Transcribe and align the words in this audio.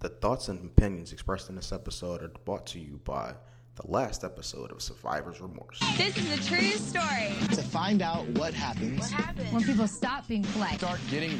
The 0.00 0.08
thoughts 0.08 0.48
and 0.48 0.64
opinions 0.64 1.12
expressed 1.12 1.48
in 1.50 1.56
this 1.56 1.72
episode 1.72 2.22
are 2.22 2.28
brought 2.44 2.66
to 2.68 2.78
you 2.78 3.00
by 3.04 3.34
the 3.74 3.90
last 3.90 4.22
episode 4.24 4.70
of 4.70 4.80
Survivor's 4.80 5.40
Remorse. 5.40 5.80
This 5.96 6.16
is 6.16 6.38
a 6.38 6.48
true 6.48 6.70
story. 6.70 7.32
to 7.54 7.62
find 7.62 8.00
out 8.02 8.26
what 8.30 8.54
happens 8.54 9.00
What 9.00 9.10
happened? 9.10 9.52
when 9.52 9.64
people 9.64 9.88
stop 9.88 10.26
being 10.28 10.44
polite. 10.44 10.78
start 10.78 11.00
getting 11.10 11.38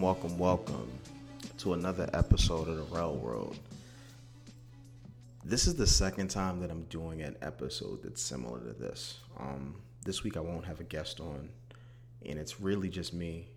Welcome, 0.00 0.38
welcome, 0.38 0.78
welcome 0.78 0.98
to 1.58 1.72
another 1.72 2.08
episode 2.12 2.68
of 2.68 2.76
the 2.76 2.94
Rel 2.94 3.16
World. 3.16 3.58
This 5.44 5.66
is 5.66 5.74
the 5.74 5.88
second 5.88 6.28
time 6.28 6.60
that 6.60 6.70
I'm 6.70 6.84
doing 6.84 7.22
an 7.22 7.34
episode 7.42 8.04
that's 8.04 8.22
similar 8.22 8.60
to 8.60 8.72
this. 8.74 9.18
Um, 9.40 9.74
this 10.04 10.22
week 10.22 10.36
I 10.36 10.40
won't 10.40 10.64
have 10.66 10.78
a 10.78 10.84
guest 10.84 11.18
on, 11.18 11.48
and 12.24 12.38
it's 12.38 12.60
really 12.60 12.88
just 12.88 13.12
me. 13.12 13.48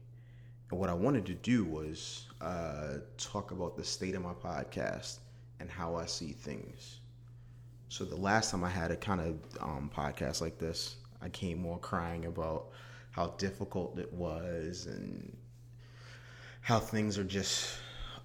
And 0.71 0.79
what 0.79 0.89
I 0.89 0.95
wanted 0.95 1.27
to 1.27 1.35
do 1.35 1.63
was 1.63 2.25
uh, 2.41 2.97
talk 3.19 3.51
about 3.51 3.77
the 3.77 3.83
state 3.83 4.15
of 4.15 4.23
my 4.23 4.33
podcast 4.33 5.19
and 5.59 5.69
how 5.69 5.95
I 5.95 6.07
see 6.07 6.31
things. 6.31 7.01
So 7.89 8.03
the 8.03 8.15
last 8.15 8.49
time 8.49 8.63
I 8.63 8.69
had 8.69 8.89
a 8.89 8.95
kind 8.95 9.21
of 9.21 9.35
um, 9.61 9.91
podcast 9.95 10.41
like 10.41 10.57
this, 10.57 10.95
I 11.21 11.29
came 11.29 11.61
more 11.61 11.77
crying 11.77 12.25
about 12.25 12.69
how 13.11 13.27
difficult 13.37 13.99
it 13.99 14.11
was 14.11 14.87
and 14.87 15.37
how 16.61 16.79
things 16.79 17.17
are 17.17 17.23
just 17.23 17.77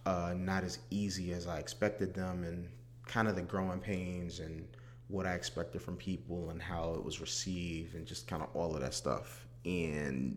uh, 0.04 0.34
not 0.36 0.62
as 0.62 0.78
easy 0.90 1.32
as 1.32 1.46
I 1.46 1.58
expected 1.58 2.14
them, 2.14 2.44
and 2.44 2.68
kind 3.06 3.28
of 3.28 3.34
the 3.36 3.42
growing 3.42 3.80
pains 3.80 4.40
and 4.40 4.66
what 5.08 5.26
I 5.26 5.34
expected 5.34 5.80
from 5.82 5.96
people 5.96 6.50
and 6.50 6.60
how 6.60 6.94
it 6.94 7.04
was 7.04 7.20
received, 7.20 7.94
and 7.94 8.06
just 8.06 8.26
kind 8.26 8.42
of 8.42 8.48
all 8.54 8.74
of 8.74 8.80
that 8.82 8.94
stuff. 8.94 9.46
And 9.64 10.36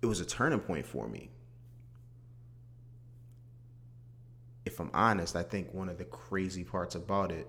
it 0.00 0.06
was 0.06 0.20
a 0.20 0.24
turning 0.24 0.60
point 0.60 0.86
for 0.86 1.08
me. 1.08 1.30
If 4.64 4.80
I'm 4.80 4.90
honest, 4.94 5.36
I 5.36 5.42
think 5.42 5.72
one 5.74 5.88
of 5.88 5.98
the 5.98 6.04
crazy 6.04 6.64
parts 6.64 6.94
about 6.94 7.30
it 7.32 7.48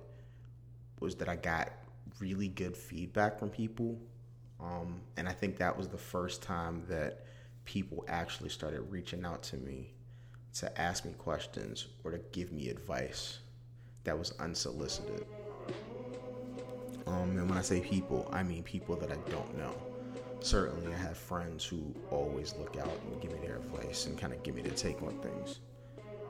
was 0.99 1.15
that 1.15 1.29
I 1.29 1.35
got 1.35 1.71
really 2.19 2.47
good 2.47 2.75
feedback 2.75 3.37
from 3.39 3.49
people. 3.49 3.99
Um, 4.59 5.01
and 5.17 5.27
I 5.27 5.33
think 5.33 5.57
that 5.57 5.77
was 5.77 5.87
the 5.87 5.97
first 5.97 6.41
time 6.41 6.83
that 6.89 7.25
people 7.65 8.03
actually 8.07 8.49
started 8.49 8.81
reaching 8.89 9.25
out 9.25 9.43
to 9.43 9.57
me 9.57 9.93
to 10.53 10.81
ask 10.81 11.05
me 11.05 11.13
questions 11.13 11.87
or 12.03 12.11
to 12.11 12.19
give 12.31 12.51
me 12.51 12.69
advice 12.69 13.39
that 14.03 14.17
was 14.17 14.33
unsolicited. 14.39 15.25
Um, 17.07 17.37
and 17.37 17.49
when 17.49 17.57
I 17.57 17.61
say 17.61 17.81
people, 17.81 18.29
I 18.31 18.43
mean 18.43 18.63
people 18.63 18.95
that 18.97 19.11
I 19.11 19.17
don't 19.29 19.57
know. 19.57 19.73
Certainly, 20.41 20.93
I 20.93 20.97
have 20.97 21.17
friends 21.17 21.65
who 21.65 21.95
always 22.11 22.53
look 22.59 22.75
out 22.77 22.99
and 23.09 23.21
give 23.21 23.31
me 23.31 23.39
their 23.39 23.57
advice 23.57 24.07
and 24.07 24.17
kind 24.17 24.33
of 24.33 24.43
give 24.43 24.55
me 24.55 24.61
their 24.61 24.73
take 24.73 25.01
on 25.01 25.17
things. 25.19 25.59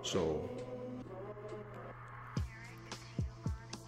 So, 0.03 0.49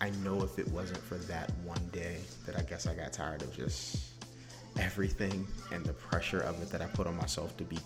I 0.01 0.09
know 0.23 0.41
if 0.41 0.57
it 0.57 0.67
wasn't 0.69 1.01
for 1.03 1.15
that 1.15 1.51
one 1.63 1.89
day 1.91 2.17
that 2.45 2.57
I 2.57 2.63
guess 2.63 2.87
I 2.87 2.95
got 2.95 3.13
tired 3.13 3.43
of 3.43 3.55
just 3.55 4.14
everything 4.79 5.47
and 5.71 5.85
the 5.85 5.93
pressure 5.93 6.41
of 6.41 6.61
it 6.61 6.69
that 6.69 6.81
I 6.81 6.85
put 6.87 7.07
on 7.07 7.15
myself 7.17 7.55
to 7.57 7.63
be 7.63 7.77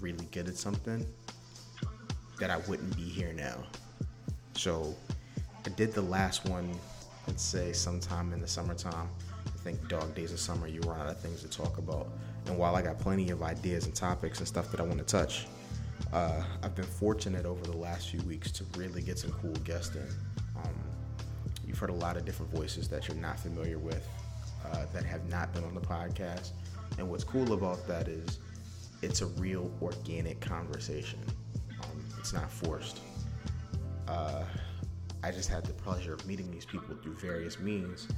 really 0.00 0.26
good 0.32 0.48
at 0.48 0.56
something, 0.56 1.06
that 2.38 2.50
I 2.50 2.58
wouldn't 2.68 2.94
be 2.96 3.02
here 3.02 3.32
now. 3.32 3.64
So 4.54 4.94
I 5.64 5.70
did 5.70 5.92
the 5.92 6.02
last 6.02 6.46
one, 6.46 6.70
let's 7.26 7.42
say 7.42 7.72
sometime 7.72 8.32
in 8.32 8.40
the 8.40 8.48
summertime. 8.48 9.08
I 9.46 9.58
think 9.62 9.88
dog 9.88 10.14
days 10.14 10.32
of 10.32 10.38
summer, 10.38 10.66
you 10.66 10.80
run 10.80 11.00
out 11.00 11.08
of 11.08 11.18
things 11.18 11.42
to 11.42 11.48
talk 11.48 11.78
about. 11.78 12.08
And 12.46 12.56
while 12.56 12.76
I 12.76 12.82
got 12.82 12.98
plenty 12.98 13.30
of 13.30 13.42
ideas 13.42 13.86
and 13.86 13.94
topics 13.94 14.38
and 14.38 14.46
stuff 14.46 14.70
that 14.70 14.80
I 14.80 14.84
want 14.84 14.98
to 14.98 15.04
touch, 15.04 15.46
uh, 16.12 16.42
I've 16.62 16.74
been 16.74 16.84
fortunate 16.84 17.46
over 17.46 17.64
the 17.64 17.76
last 17.76 18.10
few 18.10 18.20
weeks 18.22 18.52
to 18.52 18.64
really 18.76 19.02
get 19.02 19.18
some 19.18 19.32
cool 19.32 19.54
guests 19.64 19.96
in. 19.96 20.06
Um, 20.56 20.74
you've 21.66 21.78
heard 21.78 21.90
a 21.90 21.94
lot 21.94 22.16
of 22.16 22.24
different 22.24 22.52
voices 22.52 22.86
that 22.88 23.08
you're 23.08 23.16
not 23.16 23.40
familiar 23.40 23.78
with 23.78 24.06
uh, 24.72 24.86
that 24.92 25.04
have 25.04 25.28
not 25.28 25.52
been 25.52 25.64
on 25.64 25.74
the 25.74 25.80
podcast. 25.80 26.50
And 26.98 27.08
what's 27.08 27.24
cool 27.24 27.52
about 27.52 27.86
that 27.88 28.08
is 28.08 28.38
it's 29.02 29.20
a 29.20 29.26
real 29.26 29.70
organic 29.82 30.40
conversation. 30.40 31.20
Um, 31.82 32.04
it's 32.18 32.32
not 32.32 32.50
forced. 32.50 33.00
Uh, 34.08 34.44
I 35.22 35.30
just 35.30 35.48
had 35.48 35.64
the 35.64 35.72
pleasure 35.72 36.14
of 36.14 36.26
meeting 36.26 36.50
these 36.50 36.64
people 36.64 36.94
through 37.02 37.16
various 37.16 37.58
means, 37.58 38.08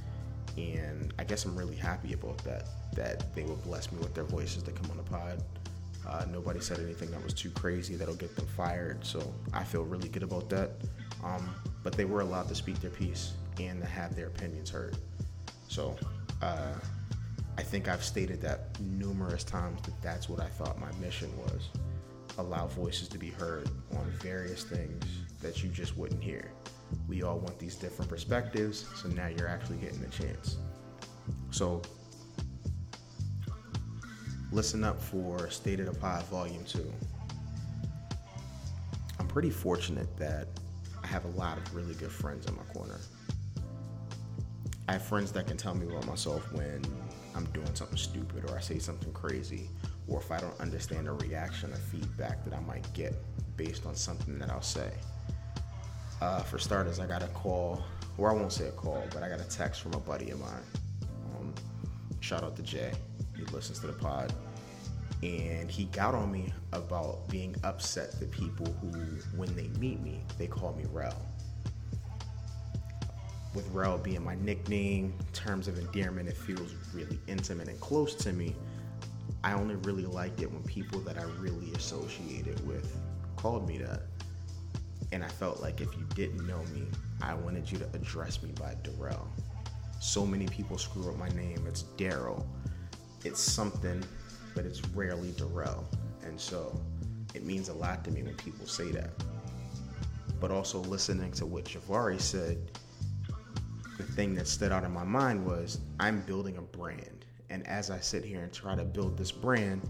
and 0.57 1.13
I 1.17 1.23
guess 1.23 1.45
I'm 1.45 1.55
really 1.55 1.75
happy 1.75 2.13
about 2.13 2.37
that. 2.39 2.67
That 2.95 3.33
they 3.35 3.43
will 3.43 3.57
bless 3.57 3.91
me 3.91 3.99
with 3.99 4.13
their 4.13 4.23
voices 4.23 4.63
to 4.63 4.71
come 4.71 4.89
on 4.91 4.97
the 4.97 5.03
pod. 5.03 5.43
Uh, 6.07 6.25
nobody 6.31 6.59
said 6.59 6.79
anything 6.79 7.11
that 7.11 7.23
was 7.23 7.33
too 7.33 7.49
crazy 7.51 7.95
that'll 7.95 8.15
get 8.15 8.35
them 8.35 8.47
fired, 8.47 9.03
so 9.05 9.33
I 9.53 9.63
feel 9.63 9.83
really 9.83 10.09
good 10.09 10.23
about 10.23 10.49
that. 10.49 10.71
Um, 11.23 11.53
but 11.83 11.93
they 11.93 12.05
were 12.05 12.21
allowed 12.21 12.47
to 12.49 12.55
speak 12.55 12.79
their 12.79 12.89
piece 12.89 13.33
and 13.59 13.81
to 13.81 13.87
have 13.87 14.15
their 14.15 14.27
opinions 14.27 14.69
heard. 14.69 14.97
So 15.67 15.97
uh, 16.41 16.73
I 17.57 17.61
think 17.61 17.87
I've 17.87 18.03
stated 18.03 18.41
that 18.41 18.79
numerous 18.79 19.43
times 19.43 19.81
that 19.81 20.01
that's 20.01 20.29
what 20.29 20.39
I 20.39 20.47
thought 20.47 20.79
my 20.79 20.91
mission 20.93 21.29
was 21.37 21.69
allow 22.37 22.67
voices 22.67 23.07
to 23.09 23.17
be 23.17 23.29
heard 23.29 23.69
on 23.97 24.09
various 24.21 24.63
things 24.63 25.03
that 25.41 25.61
you 25.61 25.69
just 25.69 25.97
wouldn't 25.97 26.23
hear. 26.23 26.51
We 27.07 27.21
all 27.21 27.37
want 27.37 27.59
these 27.59 27.75
different 27.75 28.09
perspectives, 28.09 28.85
so 28.95 29.09
now 29.09 29.27
you're 29.27 29.47
actually 29.47 29.77
getting 29.77 30.01
the 30.01 30.07
chance. 30.07 30.57
So, 31.51 31.81
listen 34.51 34.83
up 34.83 35.01
for 35.01 35.49
State 35.49 35.79
of 35.79 35.85
the 35.87 35.99
Pod 35.99 36.23
Volume 36.23 36.63
2. 36.63 36.91
I'm 39.19 39.27
pretty 39.27 39.49
fortunate 39.49 40.15
that 40.17 40.47
I 41.03 41.07
have 41.07 41.25
a 41.25 41.29
lot 41.29 41.57
of 41.57 41.75
really 41.75 41.93
good 41.95 42.11
friends 42.11 42.47
in 42.47 42.55
my 42.55 42.63
corner. 42.73 42.99
I 44.89 44.93
have 44.93 45.03
friends 45.03 45.31
that 45.33 45.45
can 45.45 45.55
tell 45.55 45.75
me 45.75 45.85
about 45.85 46.07
myself 46.07 46.51
when 46.51 46.83
I'm 47.35 47.45
doing 47.51 47.75
something 47.75 47.95
stupid 47.95 48.49
or 48.49 48.57
I 48.57 48.59
say 48.59 48.79
something 48.79 49.13
crazy, 49.13 49.69
or 50.07 50.19
if 50.19 50.31
I 50.31 50.39
don't 50.39 50.59
understand 50.59 51.07
a 51.07 51.11
reaction 51.11 51.71
or 51.71 51.75
feedback 51.75 52.43
that 52.43 52.55
I 52.55 52.59
might 52.61 52.91
get 52.95 53.13
based 53.55 53.85
on 53.85 53.93
something 53.93 54.39
that 54.39 54.49
I'll 54.49 54.63
say. 54.63 54.89
Uh, 56.21 56.41
for 56.41 56.57
starters, 56.57 56.99
I 56.99 57.05
got 57.05 57.21
a 57.21 57.27
call, 57.27 57.83
or 58.17 58.31
I 58.31 58.33
won't 58.33 58.51
say 58.51 58.67
a 58.67 58.71
call, 58.71 59.03
but 59.13 59.21
I 59.21 59.29
got 59.29 59.39
a 59.39 59.47
text 59.47 59.81
from 59.81 59.93
a 59.93 59.99
buddy 59.99 60.31
of 60.31 60.39
mine. 60.39 60.63
Um, 61.35 61.53
shout 62.19 62.43
out 62.43 62.55
to 62.55 62.63
Jay. 62.63 62.91
He 63.37 63.43
listens 63.53 63.77
to 63.81 63.87
the 63.87 63.93
pod. 63.93 64.33
And 65.21 65.69
he 65.69 65.83
got 65.85 66.15
on 66.15 66.31
me 66.31 66.51
about 66.73 67.27
being 67.29 67.55
upset 67.63 68.19
that 68.19 68.31
people 68.31 68.75
who, 68.81 68.89
when 69.37 69.55
they 69.55 69.67
meet 69.79 70.01
me, 70.01 70.23
they 70.39 70.47
call 70.47 70.73
me 70.73 70.85
Rel 70.91 71.28
with 73.53 73.67
Rel 73.71 73.97
being 73.97 74.23
my 74.23 74.35
nickname, 74.35 75.13
terms 75.33 75.67
of 75.67 75.77
endearment, 75.79 76.29
it 76.29 76.37
feels 76.37 76.73
really 76.93 77.19
intimate 77.27 77.67
and 77.67 77.79
close 77.79 78.15
to 78.15 78.33
me. 78.33 78.55
I 79.43 79.53
only 79.53 79.75
really 79.77 80.05
liked 80.05 80.41
it 80.41 80.51
when 80.51 80.63
people 80.63 80.99
that 81.01 81.17
I 81.17 81.23
really 81.39 81.71
associated 81.73 82.65
with 82.67 82.95
called 83.35 83.67
me 83.67 83.77
that. 83.79 84.01
And 85.11 85.23
I 85.23 85.27
felt 85.27 85.61
like 85.61 85.81
if 85.81 85.95
you 85.97 86.05
didn't 86.13 86.45
know 86.45 86.61
me, 86.73 86.83
I 87.21 87.33
wanted 87.33 87.71
you 87.71 87.79
to 87.79 87.85
address 87.93 88.43
me 88.43 88.51
by 88.59 88.75
Darrell. 88.83 89.27
So 89.99 90.25
many 90.25 90.45
people 90.47 90.77
screw 90.77 91.09
up 91.09 91.17
my 91.17 91.29
name. 91.29 91.65
It's 91.67 91.83
Daryl. 91.97 92.45
It's 93.25 93.39
something, 93.41 94.03
but 94.55 94.65
it's 94.65 94.85
rarely 94.89 95.31
Darrell. 95.31 95.87
And 96.23 96.39
so 96.39 96.79
it 97.33 97.43
means 97.43 97.69
a 97.69 97.73
lot 97.73 98.03
to 98.05 98.11
me 98.11 98.23
when 98.23 98.35
people 98.35 98.67
say 98.67 98.91
that. 98.91 99.11
But 100.39 100.51
also 100.51 100.79
listening 100.79 101.31
to 101.33 101.45
what 101.45 101.65
Javari 101.65 102.21
said, 102.21 102.57
the 103.99 104.05
thing 104.13 104.33
that 104.33 104.47
stood 104.47 104.71
out 104.71 104.85
in 104.85 104.93
my 104.93 105.03
mind 105.03 105.45
was 105.45 105.81
I'm 105.99 106.21
building 106.21 106.55
a 106.55 106.61
brand. 106.61 107.25
And 107.49 107.67
as 107.67 107.91
I 107.91 107.99
sit 107.99 108.23
here 108.23 108.41
and 108.41 108.53
try 108.53 108.73
to 108.73 108.85
build 108.85 109.17
this 109.17 109.29
brand, 109.29 109.81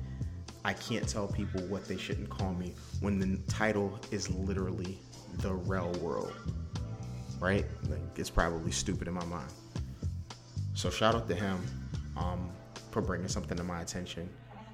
I 0.66 0.74
can't 0.74 1.08
tell 1.08 1.28
people 1.28 1.62
what 1.68 1.88
they 1.88 1.96
shouldn't 1.96 2.28
call 2.28 2.54
me 2.54 2.74
when 3.02 3.20
the 3.20 3.38
title 3.48 4.00
is 4.10 4.28
literally 4.32 4.98
the 5.38 5.54
Rel 5.54 5.92
World. 6.02 6.34
Right? 7.40 7.66
Like 7.88 8.00
it's 8.18 8.32
probably 8.32 8.72
stupid 8.72 9.08
in 9.08 9.14
my 9.14 9.26
mind. 9.26 9.52
So 10.74 10.90
shout 10.90 11.14
out 11.14 11.28
to 11.30 11.36
him 11.36 11.62
um, 12.18 12.50
for 12.90 13.04
bringing 13.04 13.28
something 13.28 13.58
to 13.58 13.64
my 13.64 13.82
attention 13.82 14.28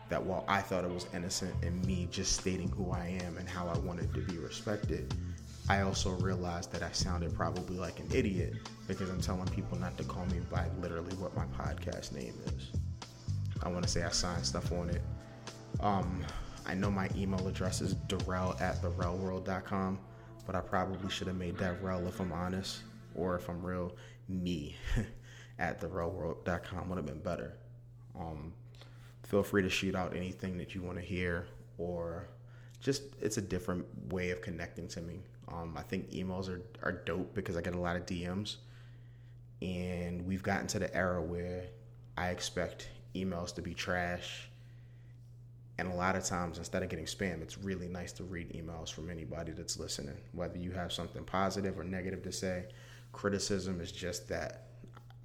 that 0.07 0.23
while 0.23 0.45
I 0.47 0.61
thought 0.61 0.85
it 0.85 0.91
was 0.91 1.07
innocent 1.13 1.53
and 1.61 1.83
me 1.85 2.07
just 2.09 2.39
stating 2.39 2.69
who 2.69 2.91
I 2.91 3.19
am 3.21 3.37
and 3.37 3.49
how 3.49 3.67
I 3.67 3.77
wanted 3.79 4.13
to 4.13 4.21
be 4.21 4.37
respected, 4.37 5.13
I 5.67 5.81
also 5.81 6.11
realized 6.11 6.71
that 6.73 6.83
I 6.83 6.91
sounded 6.91 7.33
probably 7.33 7.77
like 7.77 7.99
an 7.99 8.07
idiot 8.13 8.53
because 8.87 9.09
I'm 9.09 9.21
telling 9.21 9.47
people 9.47 9.79
not 9.79 9.97
to 9.97 10.03
call 10.03 10.25
me 10.27 10.39
by 10.51 10.67
literally 10.79 11.15
what 11.15 11.35
my 11.35 11.45
podcast 11.45 12.11
name 12.11 12.35
is. 12.45 12.71
I 13.63 13.69
want 13.69 13.83
to 13.83 13.89
say 13.89 14.03
I 14.03 14.09
signed 14.09 14.45
stuff 14.45 14.71
on 14.71 14.89
it. 14.91 15.01
Um, 15.79 16.23
I 16.67 16.75
know 16.75 16.91
my 16.91 17.09
email 17.15 17.47
address 17.47 17.81
is 17.81 17.93
Darrell 17.93 18.55
at 18.59 18.81
therelworld.com, 18.81 19.99
but 20.45 20.55
I 20.55 20.61
probably 20.61 21.09
should 21.09 21.27
have 21.27 21.35
made 21.35 21.57
that 21.57 21.81
rel 21.81 22.05
if 22.07 22.19
I'm 22.19 22.31
honest, 22.31 22.81
or 23.15 23.35
if 23.35 23.49
I'm 23.49 23.65
real, 23.65 23.95
me 24.29 24.75
at 25.59 25.81
therelworld.com 25.81 26.89
would 26.89 26.97
have 26.97 27.07
been 27.07 27.21
better. 27.21 27.57
Um, 28.19 28.53
feel 29.23 29.41
free 29.41 29.63
to 29.63 29.69
shoot 29.69 29.95
out 29.95 30.15
anything 30.15 30.59
that 30.59 30.75
you 30.75 30.83
want 30.83 30.99
to 30.99 31.03
hear, 31.03 31.47
or 31.79 32.27
just 32.79 33.01
it's 33.19 33.37
a 33.37 33.41
different 33.41 33.85
way 34.13 34.29
of 34.29 34.41
connecting 34.41 34.87
to 34.89 35.01
me. 35.01 35.21
Um, 35.47 35.75
I 35.77 35.83
think 35.83 36.11
emails 36.11 36.49
are, 36.49 36.61
are 36.83 36.91
dope 36.91 37.33
because 37.33 37.55
I 37.55 37.61
get 37.61 37.75
a 37.75 37.79
lot 37.79 37.95
of 37.95 38.05
DMs, 38.05 38.57
and 39.61 40.25
we've 40.25 40.43
gotten 40.43 40.67
to 40.67 40.79
the 40.79 40.95
era 40.95 41.21
where 41.21 41.65
I 42.17 42.29
expect 42.29 42.89
emails 43.15 43.53
to 43.55 43.61
be 43.61 43.73
trash. 43.73 44.49
And 45.77 45.91
a 45.91 45.93
lot 45.93 46.15
of 46.15 46.23
times, 46.23 46.57
instead 46.57 46.83
of 46.83 46.89
getting 46.89 47.05
spam, 47.05 47.41
it's 47.41 47.57
really 47.57 47.89
nice 47.89 48.13
to 48.13 48.23
read 48.23 48.53
emails 48.53 48.91
from 48.91 49.09
anybody 49.09 49.51
that's 49.51 49.77
listening. 49.77 50.15
Whether 50.31 50.57
you 50.57 50.71
have 50.71 50.93
something 50.93 51.25
positive 51.25 51.77
or 51.77 51.83
negative 51.83 52.23
to 52.23 52.31
say, 52.31 52.67
criticism 53.11 53.81
is 53.81 53.91
just 53.91 54.27
that. 54.29 54.67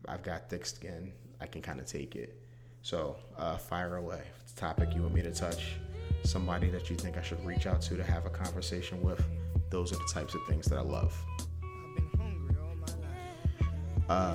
I've 0.08 0.22
got 0.22 0.50
thick 0.50 0.67
skin. 0.67 1.12
I 1.40 1.46
can 1.46 1.62
kind 1.62 1.78
of 1.78 1.87
take 1.87 2.17
it. 2.17 2.43
So, 2.82 3.17
uh, 3.38 3.58
fire 3.58 3.96
away. 3.96 4.22
If 4.34 4.43
it's 4.43 4.52
a 4.52 4.56
topic 4.56 4.94
you 4.94 5.02
want 5.02 5.14
me 5.14 5.22
to 5.22 5.32
touch, 5.32 5.75
somebody 6.25 6.69
that 6.70 6.90
you 6.90 6.96
think 6.96 7.17
I 7.17 7.22
should 7.22 7.44
reach 7.44 7.67
out 7.67 7.81
to 7.82 7.96
to 7.96 8.02
have 8.02 8.26
a 8.26 8.31
conversation 8.31 9.00
with, 9.02 9.22
those 9.70 9.93
are 9.93 9.96
the 9.96 10.11
types 10.12 10.34
of 10.34 10.40
things 10.46 10.67
that 10.67 10.78
I 10.78 10.82
love. 10.82 11.17
Uh, 14.08 14.34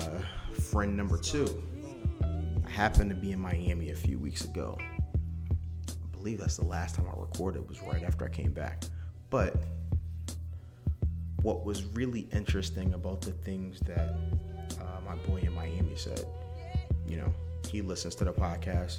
friend 0.58 0.96
number 0.96 1.18
two. 1.18 1.62
I 2.66 2.70
happened 2.70 3.10
to 3.10 3.16
be 3.16 3.32
in 3.32 3.38
Miami 3.38 3.90
a 3.90 3.94
few 3.94 4.18
weeks 4.18 4.44
ago. 4.44 4.78
I 4.80 6.16
believe 6.16 6.38
that's 6.38 6.56
the 6.56 6.64
last 6.64 6.96
time 6.96 7.06
I 7.06 7.20
recorded 7.20 7.68
was 7.68 7.80
right 7.82 8.02
after 8.02 8.24
I 8.24 8.28
came 8.28 8.52
back. 8.52 8.84
But 9.30 9.54
what 11.42 11.64
was 11.64 11.84
really 11.84 12.26
interesting 12.32 12.94
about 12.94 13.20
the 13.20 13.32
things 13.32 13.80
that 13.80 14.16
uh, 14.80 15.00
my 15.06 15.14
boy 15.26 15.40
in 15.42 15.54
Miami 15.54 15.94
said, 15.94 16.24
you 17.06 17.18
know, 17.18 17.32
he 17.68 17.82
listens 17.82 18.14
to 18.16 18.24
the 18.24 18.32
podcast. 18.32 18.98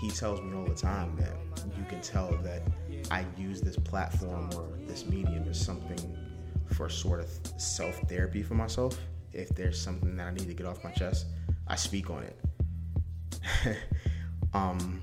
He 0.00 0.10
tells 0.10 0.40
me 0.40 0.56
all 0.56 0.64
the 0.64 0.74
time 0.74 1.16
that 1.16 1.34
you 1.76 1.84
can 1.88 2.00
tell 2.00 2.30
that 2.42 2.62
I 3.10 3.24
use 3.36 3.60
this 3.60 3.76
platform 3.76 4.50
or 4.56 4.68
this 4.86 5.06
medium 5.06 5.46
as 5.48 5.60
something 5.60 6.16
for 6.66 6.88
sort 6.88 7.20
of 7.20 7.28
self 7.56 7.96
therapy 8.08 8.42
for 8.42 8.54
myself. 8.54 8.98
If 9.32 9.50
there's 9.50 9.80
something 9.80 10.16
that 10.16 10.26
I 10.26 10.30
need 10.30 10.46
to 10.48 10.54
get 10.54 10.66
off 10.66 10.82
my 10.84 10.90
chest, 10.90 11.26
I 11.66 11.76
speak 11.76 12.10
on 12.10 12.24
it. 12.24 12.38
um, 14.54 15.00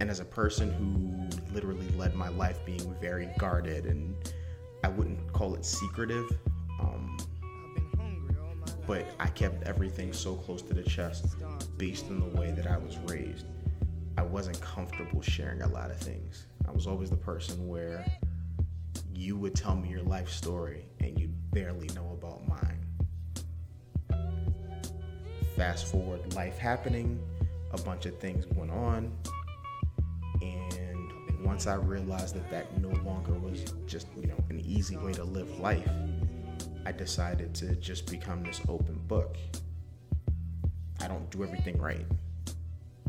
and 0.00 0.10
as 0.10 0.20
a 0.20 0.24
person 0.24 0.72
who 0.72 1.54
literally 1.54 1.88
led 1.96 2.14
my 2.14 2.28
life 2.28 2.64
being 2.64 2.94
very 3.00 3.28
guarded 3.38 3.86
and 3.86 4.14
I 4.84 4.88
wouldn't 4.88 5.32
call 5.32 5.54
it 5.54 5.64
secretive, 5.64 6.30
um, 6.80 7.16
but 8.86 9.06
I 9.18 9.26
kept 9.28 9.66
everything 9.66 10.12
so 10.12 10.34
close 10.34 10.62
to 10.62 10.74
the 10.74 10.82
chest 10.82 11.36
based 11.76 12.06
on 12.06 12.20
the 12.20 12.40
way 12.40 12.50
that 12.52 12.66
I 12.66 12.76
was 12.76 12.98
raised. 13.06 13.46
I 14.16 14.22
wasn't 14.22 14.60
comfortable 14.60 15.20
sharing 15.20 15.62
a 15.62 15.68
lot 15.68 15.90
of 15.90 15.98
things. 15.98 16.46
I 16.66 16.70
was 16.72 16.86
always 16.86 17.10
the 17.10 17.16
person 17.16 17.68
where 17.68 18.04
you 19.14 19.36
would 19.36 19.54
tell 19.54 19.76
me 19.76 19.88
your 19.88 20.02
life 20.02 20.30
story 20.30 20.86
and 21.00 21.18
you 21.18 21.28
barely 21.52 21.88
know 21.94 22.18
about 22.20 22.46
mine. 22.48 22.80
Fast 25.56 25.86
forward, 25.86 26.34
life 26.34 26.58
happening, 26.58 27.20
a 27.72 27.80
bunch 27.80 28.06
of 28.06 28.18
things 28.18 28.46
went 28.54 28.70
on, 28.70 29.12
and 30.42 31.12
once 31.44 31.66
I 31.66 31.74
realized 31.76 32.34
that 32.34 32.50
that 32.50 32.80
no 32.80 32.90
longer 33.08 33.32
was 33.32 33.64
just, 33.86 34.06
you 34.16 34.26
know, 34.26 34.42
an 34.50 34.60
easy 34.60 34.96
way 34.96 35.12
to 35.14 35.24
live 35.24 35.58
life, 35.60 35.88
I 36.84 36.92
decided 36.92 37.54
to 37.56 37.74
just 37.76 38.10
become 38.10 38.42
this 38.42 38.60
open 38.68 39.00
book. 39.06 39.36
I 41.00 41.08
don't 41.08 41.30
do 41.30 41.42
everything 41.42 41.78
right. 41.78 42.06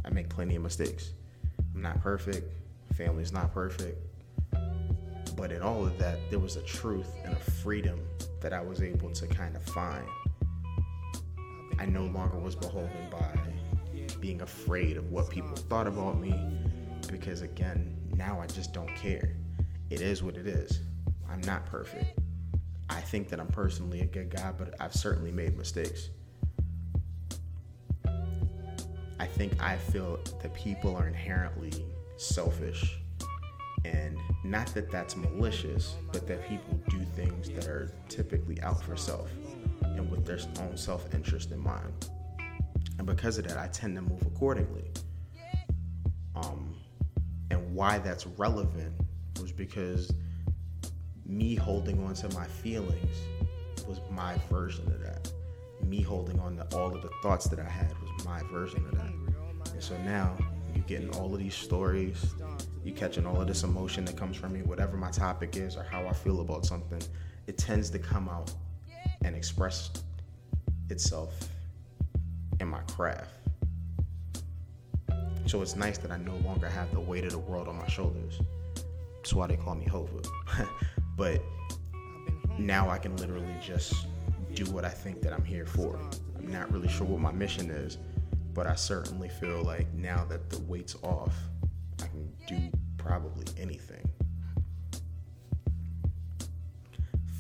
I 0.07 0.09
make 0.09 0.30
plenty 0.30 0.56
of 0.56 0.63
mistakes. 0.63 1.12
I'm 1.75 1.81
not 1.81 2.01
perfect. 2.01 2.50
Family's 2.94 3.33
not 3.33 3.54
perfect. 3.54 3.98
But 5.36 5.51
in 5.51 5.62
all 5.62 5.86
of 5.86 5.98
that, 6.00 6.18
there 6.30 6.39
was 6.39 6.56
a 6.56 6.62
truth 6.62 7.13
and 7.25 7.33
a 7.33 7.39
freedom 7.39 8.00
that 8.39 8.54
I 8.54 8.62
was 8.62 8.81
able 8.81 9.12
to 9.12 9.27
kind 9.27 9.56
of 9.57 9.63
find. 9.63 10.07
I 11.77 11.86
no 11.86 12.06
longer 12.06 12.38
was 12.38 12.56
beholden 12.56 13.09
by 13.12 13.38
being 14.21 14.42
afraid 14.42 14.95
of 14.95 15.12
what 15.12 15.30
people 15.30 15.56
thought 15.56 15.88
about 15.88 16.19
me 16.19 16.33
because, 17.12 17.42
again, 17.42 17.94
now 18.15 18.39
I 18.39 18.48
just 18.48 18.74
don't 18.74 18.94
care. 18.95 19.33
It 19.89 20.00
is 20.00 20.24
what 20.24 20.38
it 20.38 20.48
is. 20.48 20.80
I'm 21.30 21.42
not 21.42 21.65
perfect. 21.65 22.18
I 22.89 23.01
think 23.01 23.27
that 23.27 23.42
I'm 23.42 23.48
personally 23.48 24.01
a 24.01 24.06
good 24.06 24.30
guy, 24.30 24.53
but 24.57 24.74
I've 24.80 24.95
certainly 24.95 25.33
made 25.33 25.57
mistakes. 25.57 26.10
I 29.19 29.25
think 29.25 29.62
I 29.62 29.78
feel 29.78 30.19
that 30.42 30.54
people 30.54 30.96
are 30.96 31.08
inherently 31.08 31.72
selfish. 32.18 33.00
And 33.86 34.18
not 34.44 34.68
that 34.74 34.92
that's 34.92 35.16
malicious, 35.16 35.96
but 36.12 36.28
that 36.28 36.48
people 36.48 36.80
do 36.90 37.00
things 37.16 37.50
that 37.52 37.68
are 37.68 37.92
typically 38.10 38.62
out 38.62 38.84
for 38.84 38.96
self 38.96 39.30
and 39.81 40.10
with 40.12 40.25
their 40.25 40.40
own 40.64 40.78
self 40.78 41.14
interest 41.14 41.52
in 41.52 41.60
mind. 41.60 42.10
And 42.98 43.06
because 43.06 43.38
of 43.38 43.48
that, 43.48 43.58
I 43.58 43.68
tend 43.68 43.96
to 43.96 44.02
move 44.02 44.22
accordingly. 44.24 44.86
Um, 46.36 46.75
and 47.50 47.74
why 47.74 48.00
that's 48.00 48.28
relevant 48.28 48.94
was 49.40 49.52
because 49.52 50.12
me 51.25 51.56
holding 51.56 52.04
on 52.06 52.13
to 52.16 52.30
my 52.30 52.46
feelings 52.46 53.18
was 53.88 54.00
my 54.12 54.38
version 54.50 54.86
of 54.88 55.02
that. 55.02 55.31
Me 55.88 56.01
holding 56.01 56.39
on 56.39 56.57
to 56.57 56.78
all 56.78 56.94
of 56.94 57.01
the 57.01 57.10
thoughts 57.24 57.48
that 57.48 57.60
I 57.60 57.69
had 57.69 57.94
was 58.01 58.25
my 58.25 58.42
version 58.51 58.86
of 58.86 58.92
that. 58.98 59.72
And 59.74 59.81
so 59.81 59.98
now 60.00 60.36
you're 60.75 60.84
getting 60.86 61.10
all 61.16 61.34
of 61.34 61.39
these 61.39 61.56
stories, 61.56 62.34
you're 62.84 62.95
catching 62.95 63.25
all 63.25 63.39
of 63.39 63.48
this 63.48 63.63
emotion 63.63 64.04
that 64.06 64.18
comes 64.18 64.36
from 64.36 64.54
me, 64.54 64.63
whatever 64.63 64.98
my 64.98 65.12
topic 65.12 65.56
is 65.56 65.78
or 65.78 65.84
how 65.84 66.06
I 66.06 66.13
feel 66.13 66.42
about 66.42 66.66
something, 66.66 67.01
it 67.48 67.57
tends 67.57 67.89
to 67.92 68.00
come 68.00 68.28
out 68.28 68.54
and 69.24 69.36
express 69.36 69.92
itself 70.89 71.34
in 72.60 72.68
my 72.68 72.81
craft. 72.81 73.31
So 75.46 75.62
it's 75.62 75.77
nice 75.77 75.98
that 76.00 76.12
I 76.12 76.17
no 76.17 76.36
longer 76.38 76.67
have 76.67 76.91
the 76.91 77.00
weight 77.00 77.24
of 77.24 77.32
the 77.32 77.39
world 77.39 77.70
on 77.70 77.77
my 77.77 77.88
shoulders. 77.88 78.41
That's 79.15 79.34
why 79.34 79.48
they 79.48 79.56
call 79.56 79.75
me 79.75 79.86
Hova. 79.86 80.22
but 81.17 81.41
now 82.60 82.89
I 82.89 82.98
can 82.98 83.15
literally 83.15 83.56
just 83.62 84.08
do 84.58 84.72
what 84.72 84.84
I 84.84 84.90
think 84.90 85.22
that 85.22 85.34
I'm 85.34 85.44
here 85.44 85.68
for. 85.68 86.00
I'm 86.36 86.52
not 86.52 86.72
really 86.72 86.88
sure 86.88 87.06
what 87.06 87.20
my 87.20 87.32
mission 87.32 87.70
is, 87.70 88.00
but 88.56 88.66
I 88.66 88.74
certainly 88.74 89.30
feel 89.30 89.62
like 89.62 89.94
now 89.94 90.26
that 90.30 90.50
the 90.50 90.60
weight's 90.62 90.96
off, 91.04 91.36
I 92.02 92.08
can 92.08 92.34
do 92.48 92.72
probably 92.98 93.46
anything. 93.62 94.04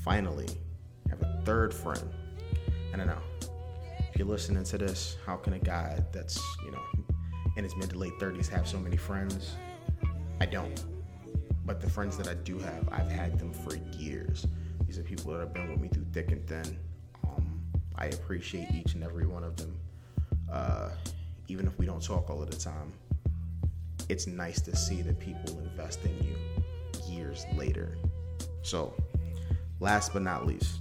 Finally, 0.03 0.47
I 1.07 1.09
have 1.09 1.21
a 1.23 1.41
third 1.43 1.73
friend. 1.73 2.07
I 2.93 2.97
don't 2.97 3.07
know. 3.07 3.21
If 3.97 4.19
you're 4.19 4.27
listening 4.27 4.63
to 4.65 4.77
this, 4.77 5.17
how 5.25 5.37
can 5.37 5.53
a 5.53 5.59
guy 5.59 5.99
that's, 6.11 6.39
you 6.63 6.71
know, 6.71 6.83
in 7.55 7.63
his 7.63 7.75
mid 7.75 7.89
to 7.89 7.97
late 7.97 8.13
30s 8.19 8.47
have 8.49 8.67
so 8.67 8.77
many 8.77 8.95
friends? 8.95 9.55
I 10.39 10.45
don't. 10.45 10.83
But 11.65 11.81
the 11.81 11.89
friends 11.89 12.15
that 12.17 12.27
I 12.27 12.35
do 12.35 12.59
have, 12.59 12.87
I've 12.91 13.09
had 13.09 13.39
them 13.39 13.53
for 13.53 13.75
years. 13.97 14.45
These 14.85 14.99
are 14.99 15.03
people 15.03 15.33
that 15.33 15.39
have 15.39 15.53
been 15.53 15.71
with 15.71 15.79
me 15.79 15.87
through 15.87 16.05
thick 16.13 16.31
and 16.31 16.47
thin. 16.47 16.77
I 17.97 18.07
appreciate 18.07 18.71
each 18.71 18.93
and 18.93 19.03
every 19.03 19.25
one 19.25 19.43
of 19.43 19.55
them. 19.57 19.79
Uh, 20.51 20.89
even 21.47 21.67
if 21.67 21.77
we 21.79 21.85
don't 21.85 22.03
talk 22.03 22.29
all 22.29 22.41
of 22.41 22.49
the 22.49 22.57
time, 22.57 22.93
it's 24.09 24.27
nice 24.27 24.61
to 24.61 24.75
see 24.75 25.01
that 25.01 25.19
people 25.19 25.59
invest 25.59 26.03
in 26.05 26.17
you 26.23 26.35
years 27.09 27.45
later. 27.55 27.97
So, 28.61 28.93
last 29.79 30.13
but 30.13 30.21
not 30.21 30.45
least, 30.45 30.79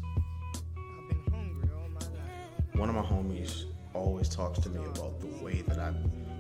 one 2.75 2.89
of 2.89 2.95
my 2.95 3.03
homies 3.03 3.65
always 3.95 4.29
talks 4.29 4.59
to 4.61 4.69
me 4.69 4.85
about 4.85 5.21
the 5.21 5.29
way 5.43 5.63
that 5.63 5.79
I 5.79 5.93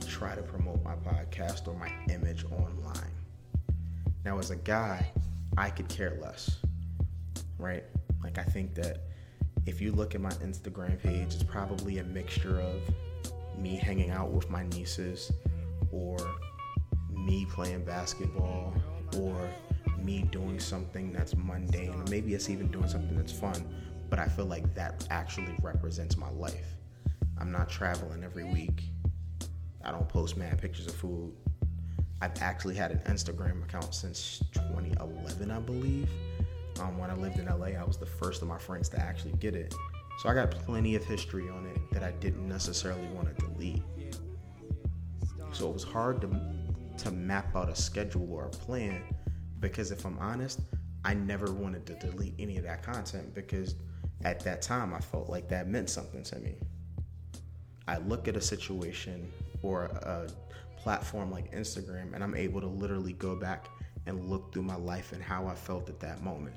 try 0.07 0.35
to 0.35 0.43
promote 0.43 0.83
my 0.85 0.95
podcast 0.95 1.67
or 1.67 1.75
my 1.75 1.91
image 2.13 2.45
online. 2.45 3.13
Now, 4.25 4.39
as 4.39 4.51
a 4.51 4.57
guy, 4.57 5.07
I 5.57 5.71
could 5.71 5.89
care 5.89 6.19
less, 6.21 6.59
right? 7.59 7.85
Like, 8.23 8.39
I 8.39 8.43
think 8.43 8.75
that 8.75 8.99
if 9.67 9.81
you 9.81 9.93
look 9.93 10.15
at 10.15 10.21
my 10.21 10.31
Instagram 10.31 11.01
page, 11.03 11.35
it's 11.35 11.43
probably 11.43 11.99
a 11.99 12.05
mixture 12.05 12.61
of 12.61 12.81
me 13.59 13.77
hanging 13.77 14.11
out 14.11 14.31
with 14.31 14.49
my 14.49 14.65
nieces 14.69 15.33
or 15.91 16.17
me 17.11 17.47
playing 17.51 17.85
basketball 17.85 18.73
or 19.19 19.49
me 19.99 20.23
doing 20.31 20.61
something 20.61 21.13
that's 21.13 21.35
mundane, 21.37 21.91
or 21.91 22.05
maybe 22.11 22.35
it's 22.35 22.49
even 22.49 22.71
doing 22.71 22.89
something 22.89 23.17
that's 23.17 23.33
fun, 23.33 23.67
but 24.09 24.19
I 24.19 24.29
feel 24.29 24.47
like 24.47 24.73
that 24.75 25.07
actually 25.11 25.55
represents 25.63 26.17
my 26.17 26.31
life. 26.31 26.77
I'm 27.39 27.51
not 27.51 27.69
traveling 27.69 28.23
every 28.23 28.45
week. 28.45 28.85
I 29.85 29.91
don't 29.91 30.09
post 30.09 30.37
mad 30.37 30.61
pictures 30.61 30.87
of 30.87 30.95
food. 30.95 31.33
I've 32.21 32.41
actually 32.41 32.77
had 32.77 32.93
an 32.93 33.01
Instagram 33.07 33.65
account 33.65 33.95
since 33.95 34.43
2011, 34.53 35.51
I 35.51 35.59
believe. 35.59 36.09
Um, 36.81 36.99
when 36.99 37.11
I 37.11 37.15
lived 37.15 37.39
in 37.39 37.47
LA, 37.47 37.69
I 37.79 37.85
was 37.85 37.97
the 37.97 38.07
first 38.07 38.43
of 38.43 38.49
my 38.49 38.59
friends 38.59 38.89
to 38.91 39.01
actually 39.01 39.33
get 39.35 39.55
it. 39.55 39.75
So 40.19 40.29
I 40.29 40.35
got 40.35 40.51
plenty 40.51 40.95
of 40.95 41.05
history 41.05 41.49
on 41.49 41.67
it 41.67 41.79
that 41.93 42.03
I 42.03 42.13
didn't 42.13 42.49
necessarily 42.49 43.07
want 43.09 43.37
to 43.37 43.45
delete. 43.45 43.83
So 45.53 45.69
it 45.69 45.73
was 45.73 45.85
hard 45.85 46.21
to 46.23 46.29
to 46.99 47.11
map 47.11 47.55
out 47.55 47.69
a 47.69 47.77
schedule 47.77 48.27
or 48.33 48.47
a 48.47 48.51
plan 48.51 49.03
because 49.61 49.91
if 49.91 50.05
I'm 50.05 50.19
honest, 50.19 50.61
I 51.05 51.15
never 51.15 51.53
wanted 51.53 51.87
to 51.87 51.95
delete 51.95 52.35
any 52.39 52.57
of 52.57 52.65
that 52.65 52.83
content 52.83 53.35
because 53.35 53.75
at 54.25 54.41
that 54.41 54.63
time 54.63 54.95
I 54.95 55.01
felt 55.01 55.29
like 55.29 55.49
that 55.49 55.69
meant 55.69 55.91
something 55.91 56.23
to 56.25 56.39
me. 56.39 56.57
I 57.87 57.99
look 57.99 58.29
at 58.29 58.37
a 58.37 58.41
situation 58.41 59.31
or 59.63 59.85
a 59.85 60.29
platform 60.77 61.31
like 61.31 61.55
Instagram 61.55 62.15
and 62.15 62.25
I'm 62.25 62.35
able 62.35 62.61
to 62.61 62.67
literally 62.67 63.13
go 63.13 63.37
back 63.37 63.67
and 64.07 64.31
look 64.31 64.53
through 64.53 64.63
my 64.63 64.77
life 64.77 65.13
and 65.13 65.23
how 65.23 65.47
I 65.47 65.55
felt 65.55 65.89
at 65.89 66.01
that 66.01 66.23
moment. 66.23 66.57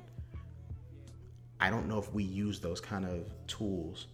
I 1.60 1.70
don't 1.70 1.88
know 1.88 2.00
if 2.00 2.14
we 2.14 2.24
use 2.24 2.60
those 2.60 2.80
kind 2.80 3.06
of 3.06 3.26
tools 3.48 4.08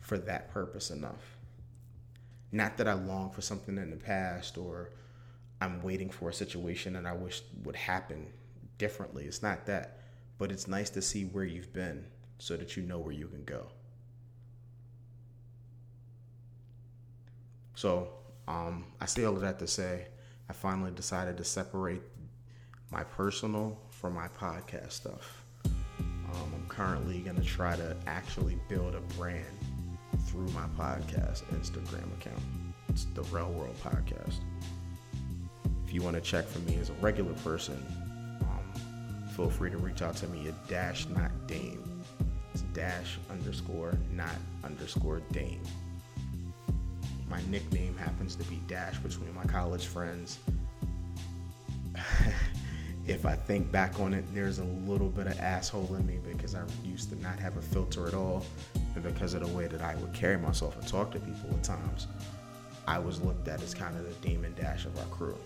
for 0.00 0.16
that 0.18 0.50
purpose 0.52 0.90
enough. 0.90 1.36
Not 2.52 2.76
that 2.78 2.88
I 2.88 2.94
long 2.94 3.30
for 3.30 3.42
something 3.42 3.76
in 3.76 3.90
the 3.90 3.96
past 3.96 4.56
or 4.56 4.90
I'm 5.60 5.82
waiting 5.82 6.10
for 6.10 6.30
a 6.30 6.32
situation 6.32 6.94
that 6.94 7.06
I 7.06 7.12
wish 7.12 7.42
would 7.64 7.76
happen 7.76 8.26
differently. 8.78 9.24
It's 9.24 9.42
not 9.42 9.66
that, 9.66 10.00
but 10.38 10.52
it's 10.52 10.68
nice 10.68 10.90
to 10.90 11.02
see 11.02 11.24
where 11.24 11.44
you've 11.44 11.72
been 11.72 12.04
so 12.38 12.56
that 12.56 12.76
you 12.76 12.82
know 12.82 12.98
where 12.98 13.12
you 13.12 13.26
can 13.26 13.44
go. 13.44 13.66
So, 17.74 18.08
um, 18.48 18.86
I 19.00 19.06
say 19.06 19.24
all 19.24 19.34
of 19.34 19.42
that 19.42 19.58
to 19.58 19.66
say 19.66 20.06
I 20.48 20.52
finally 20.52 20.92
decided 20.92 21.36
to 21.38 21.44
separate 21.44 22.02
my 22.90 23.02
personal 23.02 23.76
from 23.90 24.14
my 24.14 24.28
podcast 24.28 24.92
stuff. 24.92 25.44
Um, 25.64 26.52
I'm 26.54 26.66
currently 26.68 27.18
going 27.20 27.36
to 27.36 27.44
try 27.44 27.76
to 27.76 27.96
actually 28.06 28.58
build 28.68 28.94
a 28.94 29.00
brand 29.16 29.44
through 30.26 30.48
my 30.48 30.66
podcast 30.78 31.42
Instagram 31.54 32.12
account. 32.20 32.40
It's 32.88 33.04
the 33.14 33.22
Rel 33.24 33.50
World 33.50 33.76
Podcast. 33.82 34.40
If 35.86 35.92
you 35.92 36.02
want 36.02 36.16
to 36.16 36.22
check 36.22 36.46
for 36.46 36.58
me 36.60 36.76
as 36.80 36.90
a 36.90 36.94
regular 36.94 37.34
person, 37.34 37.80
um, 38.42 39.28
feel 39.34 39.50
free 39.50 39.70
to 39.70 39.78
reach 39.78 40.02
out 40.02 40.16
to 40.16 40.28
me 40.28 40.48
at 40.48 40.68
dash 40.68 41.06
not 41.08 41.30
Dame. 41.46 42.02
It's 42.52 42.62
dash 42.72 43.18
underscore 43.30 43.98
not 44.12 44.36
underscore 44.64 45.20
Dame. 45.32 45.62
My 47.28 47.40
nickname 47.50 47.96
happens 47.96 48.36
to 48.36 48.44
be 48.44 48.60
Dash 48.68 48.98
between 48.98 49.34
my 49.34 49.44
college 49.44 49.86
friends. 49.86 50.38
If 53.06 53.24
I 53.24 53.36
think 53.36 53.70
back 53.70 54.00
on 54.00 54.12
it, 54.12 54.24
there's 54.34 54.58
a 54.58 54.64
little 54.64 55.08
bit 55.08 55.28
of 55.28 55.38
asshole 55.38 55.94
in 55.94 56.06
me 56.06 56.18
because 56.24 56.54
I 56.54 56.62
used 56.84 57.08
to 57.10 57.20
not 57.22 57.38
have 57.38 57.56
a 57.56 57.62
filter 57.62 58.08
at 58.08 58.14
all. 58.14 58.44
And 58.94 59.04
because 59.04 59.34
of 59.34 59.42
the 59.42 59.48
way 59.48 59.66
that 59.68 59.80
I 59.80 59.94
would 59.96 60.12
carry 60.12 60.36
myself 60.36 60.76
and 60.76 60.86
talk 60.86 61.12
to 61.12 61.20
people 61.20 61.50
at 61.50 61.62
times, 61.62 62.08
I 62.88 62.98
was 62.98 63.20
looked 63.20 63.46
at 63.46 63.62
as 63.62 63.74
kind 63.74 63.96
of 63.96 64.04
the 64.04 64.28
demon 64.28 64.54
dash 64.54 64.86
of 64.86 64.98
our 64.98 65.04
crew. 65.06 65.38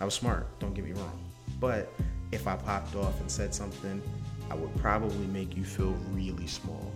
I 0.00 0.04
was 0.04 0.14
smart, 0.14 0.46
don't 0.60 0.72
get 0.72 0.84
me 0.84 0.92
wrong. 0.92 1.18
But 1.58 1.92
if 2.30 2.46
I 2.46 2.56
popped 2.56 2.94
off 2.94 3.20
and 3.20 3.30
said 3.30 3.52
something, 3.52 4.00
I 4.50 4.54
would 4.54 4.74
probably 4.76 5.26
make 5.26 5.56
you 5.56 5.64
feel 5.64 5.94
really 6.12 6.46
small. 6.46 6.92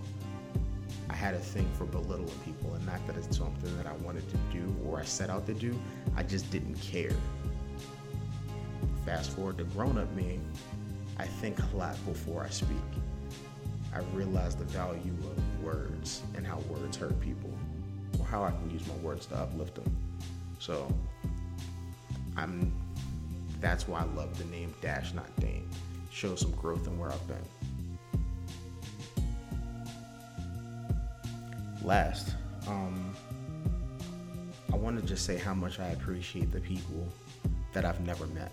I 1.11 1.15
had 1.15 1.35
a 1.35 1.39
thing 1.39 1.69
for 1.77 1.85
belittling 1.85 2.39
people, 2.45 2.75
and 2.75 2.87
not 2.87 3.05
that 3.07 3.17
it's 3.17 3.37
something 3.37 3.77
that 3.77 3.87
I 3.87 3.93
wanted 4.05 4.29
to 4.31 4.37
do 4.53 4.75
or 4.87 5.01
I 5.01 5.05
set 5.05 5.29
out 5.29 5.47
to 5.47 5.55
do, 5.55 5.79
I 6.17 6.23
just 6.23 6.51
didn't 6.51 6.77
care. 6.77 7.13
Fast 9.05 9.33
forward 9.33 9.59
to 9.59 9.65
grown 9.65 9.99
up 9.99 10.13
me, 10.15 10.41
I 11.19 11.27
think 11.27 11.59
a 11.61 11.77
lot 11.77 11.97
before 12.07 12.43
I 12.43 12.51
speak. 12.51 12.77
I 13.95 14.01
realize 14.15 14.57
the 14.57 14.65
value 14.65 15.15
of 15.23 15.65
words 15.65 16.23
and 16.37 16.47
how 16.47 16.59
words 16.69 16.97
hurt 16.97 17.19
people, 17.21 17.51
or 18.19 18.25
how 18.25 18.43
I 18.43 18.51
can 18.51 18.71
use 18.71 18.87
my 18.89 18.95
words 18.97 19.27
to 19.27 19.37
uplift 19.37 19.77
them. 19.77 19.97
So, 20.59 20.93
I'm. 22.37 22.73
That's 23.61 23.89
why 23.89 24.01
I 24.01 24.05
love 24.05 24.37
the 24.37 24.45
name 24.47 24.75
Dash 24.83 25.15
Not 25.15 25.35
Dame. 25.41 25.71
Shows 26.11 26.41
some 26.41 26.53
growth 26.53 26.87
in 26.87 26.99
where 26.99 27.11
I've 27.11 27.29
been. 27.29 27.37
last, 31.85 32.35
um, 32.67 33.15
I 34.73 34.77
want 34.77 34.99
to 35.01 35.07
just 35.07 35.25
say 35.25 35.37
how 35.37 35.55
much 35.55 35.79
I 35.79 35.89
appreciate 35.89 36.51
the 36.51 36.61
people 36.61 37.07
that 37.73 37.85
I've 37.85 38.01
never 38.01 38.27
met. 38.29 38.53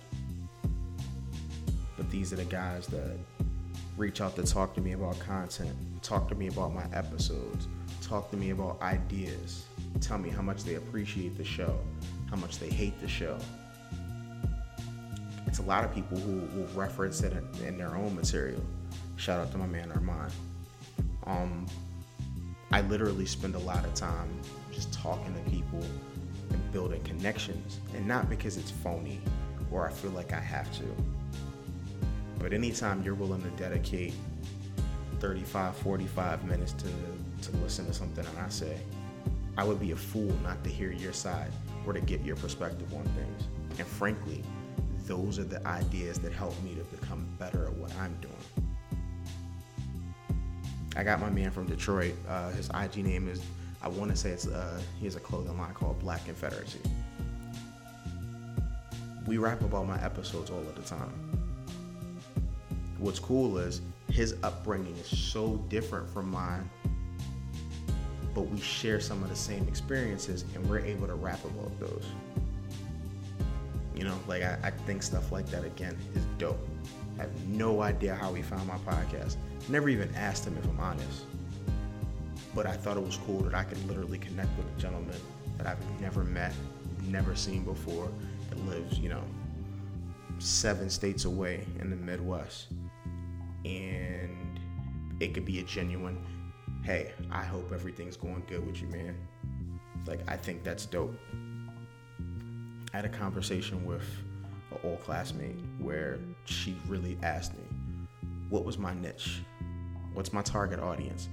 But 2.01 2.09
these 2.09 2.33
are 2.33 2.37
the 2.37 2.45
guys 2.45 2.87
that 2.87 3.15
reach 3.95 4.21
out 4.21 4.35
to 4.35 4.41
talk 4.41 4.73
to 4.73 4.81
me 4.81 4.93
about 4.93 5.19
content, 5.19 5.69
talk 6.01 6.27
to 6.29 6.35
me 6.35 6.47
about 6.47 6.73
my 6.73 6.85
episodes, 6.93 7.67
talk 8.01 8.31
to 8.31 8.37
me 8.37 8.49
about 8.49 8.81
ideas, 8.81 9.67
tell 9.99 10.17
me 10.17 10.31
how 10.31 10.41
much 10.41 10.63
they 10.63 10.73
appreciate 10.73 11.37
the 11.37 11.43
show, 11.43 11.77
how 12.31 12.37
much 12.37 12.57
they 12.57 12.69
hate 12.69 12.99
the 13.01 13.07
show. 13.07 13.37
It's 15.45 15.59
a 15.59 15.61
lot 15.61 15.83
of 15.83 15.93
people 15.93 16.17
who 16.17 16.39
will 16.57 16.67
reference 16.73 17.21
it 17.21 17.33
in, 17.63 17.77
their 17.77 17.95
own 17.95 18.15
material. 18.15 18.63
Shout 19.17 19.39
out 19.39 19.51
to 19.51 19.59
my 19.59 19.67
man 19.67 19.91
Armand. 19.91 20.33
Um, 21.27 21.67
I 22.71 22.81
literally 22.81 23.27
spend 23.27 23.53
a 23.53 23.59
lot 23.59 23.85
of 23.85 23.93
time 23.93 24.27
just 24.71 24.91
talking 24.91 25.35
to 25.35 25.51
people 25.51 25.85
and 26.49 26.71
building 26.71 27.03
connections, 27.03 27.79
and 27.93 28.07
not 28.07 28.27
because 28.27 28.57
it's 28.57 28.71
phony 28.71 29.21
or 29.71 29.87
I 29.87 29.91
feel 29.91 30.09
like 30.11 30.33
I 30.33 30.39
have 30.39 30.75
to. 30.79 30.85
But 32.41 32.53
anytime 32.53 33.03
you're 33.03 33.13
willing 33.13 33.43
to 33.43 33.49
dedicate 33.51 34.13
35, 35.19 35.75
45 35.77 36.43
minutes 36.45 36.73
to, 36.73 36.87
to 37.49 37.57
listen 37.57 37.85
to 37.85 37.93
something 37.93 38.25
and 38.25 38.39
I 38.39 38.49
say, 38.49 38.79
I 39.57 39.63
would 39.63 39.79
be 39.79 39.91
a 39.91 39.95
fool 39.95 40.35
not 40.43 40.63
to 40.63 40.69
hear 40.69 40.91
your 40.91 41.13
side 41.13 41.51
or 41.85 41.93
to 41.93 42.01
get 42.01 42.21
your 42.21 42.35
perspective 42.37 42.91
on 42.93 43.03
things. 43.03 43.43
And 43.77 43.87
frankly, 43.87 44.43
those 45.05 45.37
are 45.37 45.43
the 45.43 45.65
ideas 45.67 46.17
that 46.19 46.33
help 46.33 46.59
me 46.63 46.73
to 46.75 46.83
become 46.95 47.27
better 47.37 47.65
at 47.65 47.73
what 47.73 47.93
I'm 47.97 48.17
doing. 48.21 48.33
I 50.95 51.03
got 51.03 51.21
my 51.21 51.29
man 51.29 51.51
from 51.51 51.67
Detroit. 51.67 52.15
Uh, 52.27 52.49
his 52.51 52.69
IG 52.69 52.97
name 53.05 53.27
is, 53.29 53.41
I 53.83 53.87
want 53.87 54.09
to 54.11 54.17
say 54.17 54.31
it's, 54.31 54.47
uh, 54.47 54.81
he 54.99 55.05
has 55.05 55.15
a 55.15 55.19
clothing 55.19 55.57
line 55.57 55.73
called 55.73 55.99
Black 55.99 56.25
Confederacy. 56.25 56.79
We 59.27 59.37
rap 59.37 59.61
about 59.61 59.87
my 59.87 60.01
episodes 60.03 60.49
all 60.49 60.59
of 60.59 60.75
the 60.75 60.81
time. 60.81 61.40
What's 63.01 63.17
cool 63.17 63.57
is 63.57 63.81
his 64.11 64.35
upbringing 64.43 64.95
is 64.95 65.07
so 65.07 65.55
different 65.69 66.07
from 66.07 66.29
mine, 66.29 66.69
but 68.35 68.43
we 68.43 68.59
share 68.59 68.99
some 68.99 69.23
of 69.23 69.29
the 69.29 69.35
same 69.35 69.67
experiences 69.67 70.45
and 70.53 70.69
we're 70.69 70.81
able 70.81 71.07
to 71.07 71.15
rap 71.15 71.43
about 71.43 71.79
those. 71.79 72.05
You 73.95 74.03
know, 74.03 74.13
like 74.27 74.43
I, 74.43 74.55
I 74.63 74.69
think 74.69 75.01
stuff 75.01 75.31
like 75.31 75.47
that 75.47 75.65
again 75.65 75.97
is 76.13 76.23
dope. 76.37 76.59
I 77.17 77.23
have 77.23 77.47
no 77.47 77.81
idea 77.81 78.13
how 78.13 78.35
he 78.35 78.43
found 78.43 78.67
my 78.67 78.77
podcast. 78.77 79.37
Never 79.67 79.89
even 79.89 80.13
asked 80.13 80.45
him 80.45 80.55
if 80.55 80.65
I'm 80.65 80.79
honest. 80.79 81.23
But 82.53 82.67
I 82.67 82.73
thought 82.73 82.97
it 82.97 83.03
was 83.03 83.17
cool 83.25 83.39
that 83.39 83.55
I 83.55 83.63
could 83.63 83.83
literally 83.87 84.19
connect 84.19 84.55
with 84.59 84.67
a 84.77 84.79
gentleman 84.79 85.19
that 85.57 85.65
I've 85.65 86.01
never 86.01 86.23
met, 86.23 86.53
never 87.07 87.35
seen 87.35 87.63
before, 87.63 88.11
that 88.51 88.59
lives, 88.67 88.99
you 88.99 89.09
know, 89.09 89.23
seven 90.37 90.87
states 90.87 91.25
away 91.25 91.65
in 91.79 91.89
the 91.89 91.95
Midwest. 91.95 92.67
And 93.65 94.59
it 95.19 95.33
could 95.33 95.45
be 95.45 95.59
a 95.59 95.63
genuine, 95.63 96.23
hey, 96.83 97.13
I 97.31 97.43
hope 97.43 97.71
everything's 97.71 98.17
going 98.17 98.43
good 98.47 98.65
with 98.65 98.81
you, 98.81 98.87
man. 98.87 99.15
Like, 100.05 100.21
I 100.27 100.35
think 100.35 100.63
that's 100.63 100.85
dope. 100.85 101.15
I 102.93 102.97
had 102.97 103.05
a 103.05 103.09
conversation 103.09 103.85
with 103.85 104.03
an 104.71 104.77
old 104.83 105.01
classmate 105.01 105.55
where 105.79 106.19
she 106.45 106.75
really 106.87 107.17
asked 107.23 107.53
me, 107.53 107.63
what 108.49 108.65
was 108.65 108.77
my 108.77 108.93
niche? 108.93 109.41
What's 110.13 110.33
my 110.33 110.41
target 110.41 110.79
audience? 110.79 111.29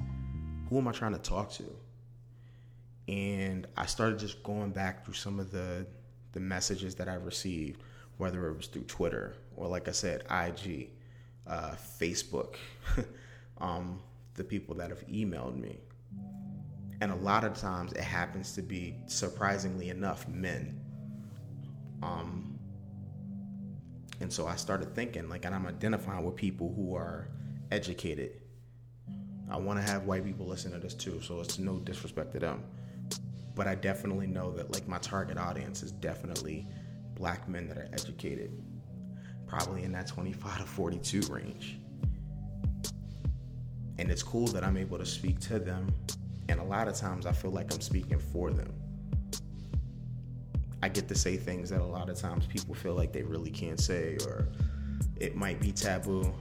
Who 0.69 0.79
am 0.79 0.87
I 0.87 0.93
trying 0.93 1.13
to 1.13 1.19
talk 1.19 1.51
to? 1.53 1.65
And 3.09 3.67
I 3.77 3.87
started 3.87 4.19
just 4.19 4.43
going 4.43 4.71
back 4.71 5.05
through 5.05 5.15
some 5.15 5.41
of 5.41 5.51
the 5.51 5.87
the 6.33 6.41
messages 6.41 6.95
that 6.97 7.09
I 7.09 7.15
received, 7.15 7.83
whether 8.19 8.49
it 8.49 8.57
was 8.57 8.67
through 8.67 8.83
Twitter 8.83 9.35
or, 9.57 9.67
like 9.67 9.89
I 9.89 9.93
said, 9.93 10.25
IG, 10.31 10.91
uh, 11.49 11.75
Facebook, 12.01 12.57
um, 13.59 14.01
the 14.35 14.45
people 14.45 14.75
that 14.77 14.91
have 14.91 15.07
emailed 15.09 15.57
me. 15.59 15.79
And 17.01 17.13
a 17.13 17.17
lot 17.17 17.45
of 17.45 17.55
times 17.55 17.93
it 17.93 18.03
happens 18.03 18.53
to 18.55 18.63
be, 18.63 18.97
surprisingly 19.07 19.91
enough, 19.91 20.29
men. 20.29 20.81
Um, 22.03 22.59
And 24.21 24.33
so 24.33 24.47
I 24.47 24.57
started 24.57 24.95
thinking, 24.95 25.29
like, 25.29 25.45
and 25.45 25.55
I'm 25.55 25.67
identifying 25.67 26.25
with 26.25 26.37
people 26.37 26.73
who 26.75 26.95
are 26.97 27.29
educated. 27.71 28.33
I 29.51 29.57
want 29.57 29.79
to 29.85 29.91
have 29.91 30.05
white 30.05 30.25
people 30.25 30.47
listen 30.47 30.73
to 30.73 30.79
this 30.79 30.95
too, 30.95 31.21
so 31.23 31.41
it's 31.41 31.59
no 31.59 31.79
disrespect 31.79 32.33
to 32.33 32.41
them. 32.41 32.65
But 33.55 33.67
I 33.67 33.75
definitely 33.77 34.27
know 34.27 34.53
that, 34.53 34.73
like, 34.73 34.89
my 34.89 34.99
target 34.99 35.39
audience 35.39 35.83
is 35.83 35.93
definitely 35.93 36.67
black 37.15 37.49
men 37.49 37.69
that 37.69 37.79
are 37.79 37.89
educated, 37.93 38.51
probably 39.49 39.85
in 39.85 39.93
that 39.93 40.07
25 40.07 40.59
to 40.59 40.65
42 40.65 41.21
range. 41.33 41.79
And 43.99 44.11
it's 44.11 44.23
cool 44.23 44.47
that 44.49 44.63
I'm 44.63 44.77
able 44.77 44.99
to 44.99 45.07
speak 45.07 45.41
to 45.41 45.59
them. 45.59 45.93
And 46.49 46.61
a 46.61 46.65
lot 46.65 46.87
of 46.87 46.95
times 46.95 47.27
I 47.27 47.33
feel 47.33 47.51
like 47.51 47.73
I'm 47.73 47.81
speaking 47.81 48.19
for 48.19 48.51
them. 48.51 48.73
I 50.83 50.89
get 50.89 51.09
to 51.09 51.15
say 51.15 51.37
things 51.37 51.71
that 51.71 51.81
a 51.81 51.85
lot 51.85 52.09
of 52.09 52.17
times 52.17 52.47
people 52.47 52.75
feel 52.75 52.95
like 52.95 53.13
they 53.13 53.23
really 53.23 53.51
can't 53.51 53.81
say, 53.81 54.17
or 54.27 54.47
it 55.19 55.35
might 55.35 55.61
be 55.61 55.73
taboo. 55.73 56.33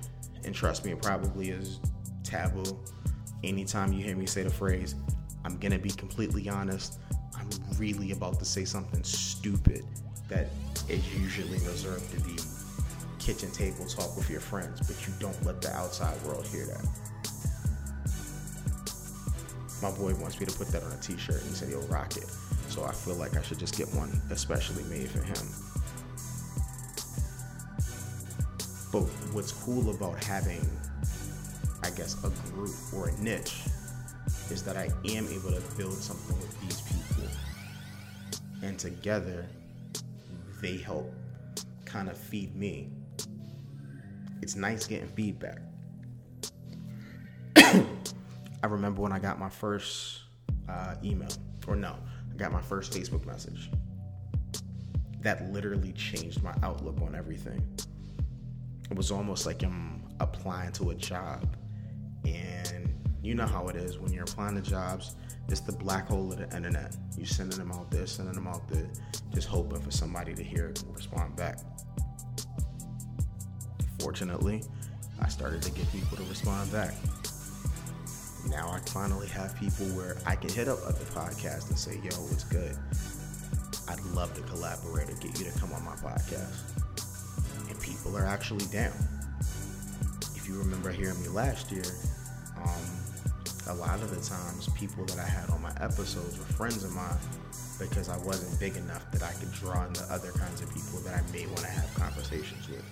And 0.43 0.53
trust 0.53 0.85
me, 0.85 0.91
it 0.91 1.01
probably 1.01 1.49
is 1.49 1.79
taboo. 2.23 2.77
Anytime 3.43 3.93
you 3.93 4.03
hear 4.03 4.15
me 4.15 4.27
say 4.27 4.43
the 4.43 4.49
phrase, 4.49 4.95
I'm 5.43 5.57
gonna 5.57 5.79
be 5.79 5.89
completely 5.89 6.47
honest, 6.49 6.99
I'm 7.35 7.49
really 7.77 8.11
about 8.11 8.37
to 8.39 8.45
say 8.45 8.65
something 8.65 9.03
stupid 9.03 9.85
that 10.29 10.49
is 10.89 11.13
usually 11.15 11.57
reserved 11.59 12.11
to 12.13 12.21
be 12.21 12.36
kitchen 13.27 13.51
table 13.51 13.85
talk 13.85 14.15
with 14.15 14.29
your 14.29 14.39
friends, 14.39 14.79
but 14.87 15.05
you 15.05 15.13
don't 15.19 15.45
let 15.45 15.61
the 15.61 15.69
outside 15.73 16.15
world 16.23 16.47
hear 16.47 16.65
that. 16.65 16.87
My 19.81 19.91
boy 19.91 20.15
wants 20.15 20.39
me 20.39 20.45
to 20.45 20.57
put 20.57 20.69
that 20.69 20.81
on 20.81 20.93
a 20.93 20.97
t 21.01 21.17
shirt 21.17 21.41
and 21.41 21.49
he 21.49 21.53
said 21.53 21.67
he'll 21.67 21.81
rock 21.87 22.15
it. 22.15 22.23
So 22.69 22.85
I 22.85 22.93
feel 22.93 23.15
like 23.15 23.35
I 23.35 23.41
should 23.41 23.59
just 23.59 23.77
get 23.77 23.89
one 23.93 24.09
especially 24.29 24.85
made 24.85 25.09
for 25.09 25.21
him. 25.21 25.45
But 28.93 29.03
what's 29.35 29.51
cool 29.51 29.89
about 29.89 30.23
having, 30.23 30.65
I 31.83 31.89
guess, 31.89 32.15
a 32.23 32.29
group 32.53 32.73
or 32.95 33.09
a 33.09 33.17
niche 33.19 33.63
is 34.49 34.63
that 34.63 34.77
I 34.77 34.85
am 35.03 35.27
able 35.27 35.51
to 35.51 35.61
build 35.75 35.95
something 35.95 36.37
with 36.39 36.61
these 36.61 36.79
people. 36.79 37.29
And 38.63 38.79
together, 38.79 39.45
they 40.61 40.77
help 40.77 41.11
kind 41.83 42.07
of 42.07 42.17
feed 42.17 42.55
me. 42.55 42.89
It's 44.47 44.55
nice 44.55 44.87
getting 44.87 45.09
feedback. 45.09 45.59
I 47.57 48.67
remember 48.69 49.01
when 49.01 49.11
I 49.11 49.19
got 49.19 49.39
my 49.39 49.49
first 49.49 50.21
uh, 50.69 50.95
email, 51.03 51.27
or 51.67 51.75
no, 51.75 51.97
I 52.31 52.37
got 52.37 52.53
my 52.53 52.61
first 52.61 52.93
Facebook 52.93 53.25
message. 53.25 53.69
That 55.19 55.51
literally 55.51 55.91
changed 55.91 56.41
my 56.43 56.53
outlook 56.63 57.01
on 57.01 57.13
everything. 57.13 57.61
It 58.89 58.95
was 58.95 59.11
almost 59.11 59.45
like 59.45 59.63
I'm 59.63 60.01
applying 60.21 60.71
to 60.73 60.91
a 60.91 60.95
job. 60.95 61.45
And 62.23 62.95
you 63.21 63.35
know 63.35 63.47
how 63.47 63.67
it 63.67 63.75
is 63.75 63.99
when 63.99 64.13
you're 64.13 64.23
applying 64.23 64.55
to 64.55 64.61
jobs, 64.61 65.17
it's 65.49 65.59
the 65.59 65.73
black 65.73 66.07
hole 66.07 66.31
of 66.31 66.37
the 66.37 66.55
internet. 66.55 66.95
You 67.17 67.25
sending 67.25 67.59
them 67.59 67.73
out 67.73 67.91
there, 67.91 68.07
sending 68.07 68.35
them 68.35 68.47
out 68.47 68.65
there, 68.69 68.87
just 69.33 69.49
hoping 69.49 69.81
for 69.81 69.91
somebody 69.91 70.33
to 70.33 70.41
hear 70.41 70.69
it 70.69 70.81
and 70.83 70.95
respond 70.95 71.35
back. 71.35 71.59
Fortunately, 74.07 74.63
I 75.21 75.27
started 75.27 75.61
to 75.63 75.71
get 75.71 75.91
people 75.91 76.15
to 76.15 76.23
respond 76.29 76.71
back. 76.71 76.93
Now 78.47 78.69
I 78.69 78.79
finally 78.87 79.27
have 79.27 79.53
people 79.59 79.85
where 79.87 80.15
I 80.25 80.33
can 80.33 80.49
hit 80.49 80.69
up 80.69 80.79
other 80.87 81.03
podcasts 81.11 81.67
and 81.67 81.77
say, 81.77 81.95
yo, 81.95 82.15
it's 82.31 82.45
good? 82.45 82.77
I'd 83.89 84.01
love 84.15 84.33
to 84.35 84.41
collaborate 84.43 85.09
or 85.09 85.15
get 85.15 85.37
you 85.37 85.51
to 85.51 85.59
come 85.59 85.73
on 85.73 85.83
my 85.83 85.97
podcast. 85.97 86.55
And 87.69 87.77
people 87.81 88.15
are 88.15 88.23
actually 88.25 88.65
down. 88.67 88.95
If 90.37 90.47
you 90.47 90.57
remember 90.57 90.89
hearing 90.89 91.21
me 91.21 91.27
last 91.27 91.69
year, 91.69 91.83
um, 92.63 92.87
a 93.67 93.75
lot 93.75 94.01
of 94.01 94.09
the 94.09 94.25
times 94.25 94.69
people 94.69 95.03
that 95.07 95.19
I 95.19 95.27
had 95.27 95.49
on 95.49 95.61
my 95.61 95.73
episodes 95.81 96.39
were 96.39 96.45
friends 96.45 96.85
of 96.85 96.95
mine 96.95 97.19
because 97.77 98.07
I 98.07 98.15
wasn't 98.19 98.57
big 98.57 98.77
enough 98.77 99.11
that 99.11 99.21
I 99.21 99.33
could 99.33 99.51
draw 99.51 99.85
in 99.85 99.91
the 99.91 100.07
other 100.09 100.31
kinds 100.31 100.61
of 100.61 100.73
people 100.73 101.01
that 101.01 101.13
I 101.13 101.31
may 101.33 101.45
want 101.47 101.59
to 101.59 101.67
have 101.67 101.93
conversations 101.93 102.69
with. 102.69 102.85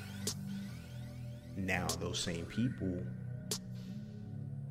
Now, 1.58 1.88
those 2.00 2.20
same 2.20 2.46
people, 2.46 2.98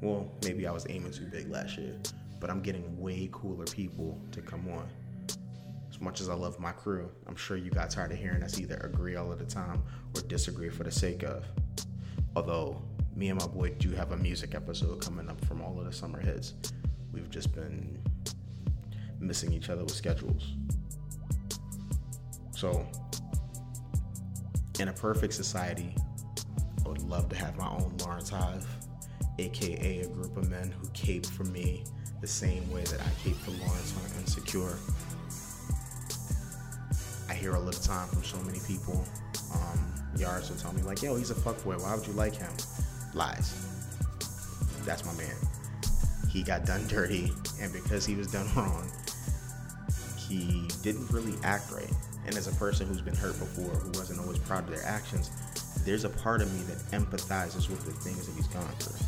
well, 0.01 0.31
maybe 0.45 0.67
I 0.67 0.73
was 0.73 0.87
aiming 0.89 1.13
too 1.13 1.27
big 1.27 1.49
last 1.51 1.79
year, 1.79 1.99
but 2.41 2.51
I'm 2.51 2.61
getting 2.61 3.01
way 3.01 3.29
cooler 3.33 3.65
people 3.65 4.21
to 4.33 4.43
come 4.43 4.69
on. 4.69 4.87
As 5.91 6.01
much 6.01 6.21
as 6.21 6.29
I 6.29 6.35
love 6.35 6.59
my 6.59 6.73
crew, 6.73 7.09
I'm 7.27 7.37
sure 7.37 7.57
you 7.57 7.71
got 7.71 7.91
tired 7.91 8.13
of 8.13 8.19
hearing 8.19 8.43
us 8.43 8.59
either 8.59 8.77
agree 8.79 9.17
all 9.17 9.33
of 9.33 9.39
the 9.39 9.45
time 9.45 9.83
or 10.15 10.21
disagree 10.23 10.69
for 10.69 10.85
the 10.85 10.91
sake 10.91 11.23
of. 11.23 11.45
Although 12.37 12.83
me 13.17 13.29
and 13.29 13.41
my 13.41 13.47
boy 13.47 13.71
do 13.79 13.91
have 13.93 14.13
a 14.13 14.17
music 14.17 14.55
episode 14.55 15.01
coming 15.01 15.29
up 15.29 15.43
from 15.45 15.63
all 15.63 15.79
of 15.79 15.87
the 15.87 15.93
summer 15.93 16.21
hits. 16.21 16.55
We've 17.13 17.31
just 17.31 17.55
been 17.55 17.99
missing 19.21 19.53
each 19.53 19.71
other 19.71 19.85
with 19.85 19.95
schedules. 19.95 20.55
So, 22.51 22.87
in 24.81 24.89
a 24.89 24.93
perfect 24.93 25.33
society, 25.33 25.95
I 26.85 26.89
would 26.89 27.03
love 27.03 27.29
to 27.31 27.37
have 27.37 27.57
my 27.57 27.69
own 27.69 27.97
Lawrence 27.99 28.29
Hive, 28.29 28.67
aka 29.39 30.01
a 30.01 30.09
group 30.09 30.37
of 30.37 30.51
men 30.51 30.71
who 30.71 30.89
cape 30.93 31.27
for 31.27 31.45
me 31.45 31.85
the 32.21 32.27
same 32.27 32.71
way 32.71 32.85
that 32.85 33.01
I 33.01 33.11
cape 33.23 33.37
for 33.37 33.53
Lawrence 33.53 33.95
on 33.97 34.21
Insecure. 34.21 34.77
I 37.29 37.35
hear 37.35 37.57
all 37.57 37.65
the 37.65 37.73
time 37.73 38.09
from 38.09 38.23
so 38.23 38.39
many 38.43 38.59
people. 38.67 39.05
Um, 39.55 39.95
Yards 40.17 40.51
will 40.51 40.57
tell 40.57 40.73
me 40.73 40.83
like, 40.83 41.03
"Yo, 41.03 41.17
he's 41.17 41.31
a 41.31 41.35
fuckboy. 41.35 41.81
Why 41.81 41.95
would 41.95 42.07
you 42.07 42.13
like 42.13 42.35
him?" 42.35 42.53
lies. 43.15 43.55
That's 44.85 45.05
my 45.05 45.13
man. 45.15 45.37
He 46.31 46.43
got 46.43 46.67
done 46.67 46.87
dirty, 46.89 47.33
and 47.61 47.73
because 47.73 48.05
he 48.05 48.15
was 48.15 48.31
done 48.31 48.47
wrong, 48.57 48.91
he 50.17 50.69
didn't 50.83 51.11
really 51.11 51.35
act 51.45 51.71
right. 51.71 51.91
And 52.27 52.37
as 52.37 52.47
a 52.47 52.53
person 52.53 52.87
who's 52.87 53.01
been 53.01 53.15
hurt 53.15 53.39
before, 53.39 53.71
who 53.71 53.91
wasn't 53.99 54.21
always 54.21 54.39
proud 54.39 54.65
of 54.65 54.71
their 54.71 54.85
actions, 54.85 55.31
there's 55.85 56.05
a 56.05 56.09
part 56.09 56.41
of 56.41 56.53
me 56.53 56.63
that 56.63 56.79
empathizes 56.99 57.69
with 57.69 57.85
the 57.85 57.93
things 57.93 58.27
that 58.27 58.35
he's 58.35 58.49
gone 58.49 58.67
through. 58.79 59.07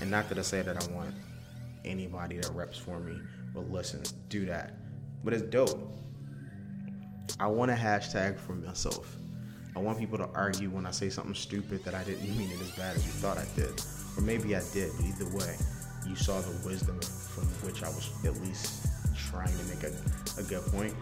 And 0.00 0.10
not 0.10 0.28
that 0.28 0.38
I 0.38 0.42
say 0.42 0.62
that 0.62 0.76
I 0.76 0.94
want 0.94 1.14
anybody 1.84 2.38
that 2.38 2.50
reps 2.54 2.78
for 2.78 2.98
me 3.00 3.18
or 3.54 3.62
listens 3.62 4.12
do 4.28 4.46
that, 4.46 4.74
but 5.24 5.32
it's 5.32 5.42
dope. 5.42 5.98
I 7.40 7.46
want 7.46 7.70
a 7.70 7.74
hashtag 7.74 8.38
for 8.38 8.54
myself. 8.54 9.16
I 9.74 9.78
want 9.78 9.98
people 9.98 10.18
to 10.18 10.28
argue 10.34 10.68
when 10.70 10.86
I 10.86 10.90
say 10.90 11.08
something 11.08 11.34
stupid 11.34 11.82
that 11.84 11.94
I 11.94 12.04
didn't 12.04 12.28
mean 12.36 12.50
it 12.50 12.60
as 12.60 12.70
bad 12.72 12.96
as 12.96 13.04
you 13.06 13.12
thought 13.12 13.38
I 13.38 13.46
did. 13.56 13.82
Or 14.16 14.22
maybe 14.22 14.54
I 14.54 14.62
did, 14.72 14.92
but 14.96 15.06
either 15.06 15.36
way, 15.36 15.56
you 16.06 16.14
saw 16.14 16.40
the 16.40 16.66
wisdom 16.66 17.00
from 17.00 17.44
which 17.66 17.82
I 17.82 17.88
was 17.88 18.10
at 18.24 18.36
least 18.42 18.86
trying 19.16 19.56
to 19.56 19.64
make 19.64 19.82
a, 19.82 19.92
a 20.38 20.42
good 20.44 20.62
point. 20.70 20.94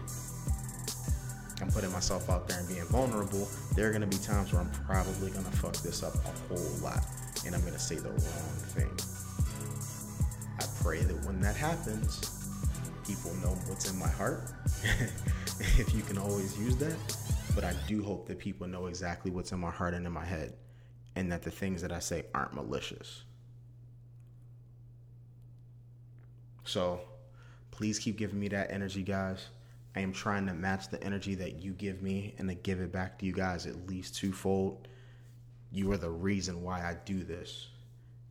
I'm 1.61 1.69
putting 1.69 1.91
myself 1.91 2.29
out 2.29 2.47
there 2.47 2.59
and 2.59 2.67
being 2.67 2.85
vulnerable. 2.85 3.47
There 3.75 3.87
are 3.87 3.91
going 3.91 4.01
to 4.01 4.07
be 4.07 4.17
times 4.17 4.53
where 4.53 4.61
I'm 4.61 4.71
probably 4.71 5.29
going 5.31 5.45
to 5.45 5.51
fuck 5.51 5.77
this 5.77 6.03
up 6.03 6.15
a 6.15 6.53
whole 6.53 6.77
lot 6.81 7.05
and 7.45 7.55
I'm 7.55 7.61
going 7.61 7.73
to 7.73 7.79
say 7.79 7.95
the 7.95 8.09
wrong 8.09 8.57
thing. 8.75 8.89
I 10.59 10.83
pray 10.83 11.01
that 11.01 11.25
when 11.25 11.39
that 11.41 11.55
happens, 11.55 12.19
people 13.05 13.33
know 13.35 13.55
what's 13.67 13.91
in 13.91 13.97
my 13.97 14.09
heart. 14.09 14.51
if 15.77 15.93
you 15.93 16.01
can 16.01 16.17
always 16.17 16.57
use 16.59 16.77
that 16.77 16.97
but 17.55 17.63
I 17.63 17.73
do 17.87 18.03
hope 18.03 18.27
that 18.27 18.39
people 18.39 18.67
know 18.67 18.87
exactly 18.87 19.31
what's 19.31 19.51
in 19.51 19.59
my 19.59 19.71
heart 19.71 19.93
and 19.93 20.05
in 20.05 20.11
my 20.11 20.25
head, 20.25 20.53
and 21.15 21.31
that 21.31 21.43
the 21.43 21.51
things 21.51 21.81
that 21.81 21.91
I 21.91 21.99
say 21.99 22.25
aren't 22.33 22.53
malicious. 22.53 23.23
So 26.63 27.01
please 27.71 27.99
keep 27.99 28.17
giving 28.17 28.39
me 28.39 28.47
that 28.49 28.71
energy, 28.71 29.03
guys. 29.03 29.47
I 29.95 29.99
am 29.99 30.13
trying 30.13 30.47
to 30.47 30.53
match 30.53 30.89
the 30.89 31.03
energy 31.03 31.35
that 31.35 31.61
you 31.61 31.73
give 31.73 32.01
me 32.01 32.35
and 32.37 32.47
to 32.49 32.55
give 32.55 32.79
it 32.79 32.91
back 32.91 33.19
to 33.19 33.25
you 33.25 33.33
guys 33.33 33.65
at 33.65 33.87
least 33.87 34.15
twofold. 34.15 34.87
You 35.71 35.91
are 35.91 35.97
the 35.97 36.09
reason 36.09 36.63
why 36.63 36.79
I 36.79 36.97
do 37.05 37.23
this 37.23 37.67